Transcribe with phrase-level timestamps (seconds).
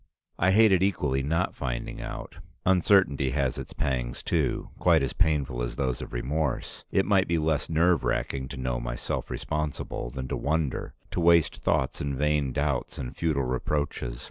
[0.39, 2.37] I hated equally not finding out.
[2.65, 6.85] Uncertainty has its pangs too, quite as painful as those of remorse.
[6.89, 11.57] It might be less nerve racking to know myself responsible than to wonder, to waste
[11.57, 14.19] thoughts in vain doubts and futile reproaches.